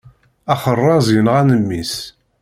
Axeṛṛaz 0.53 1.07
yenɣan 1.15 1.49
mmi-s. 1.61 1.93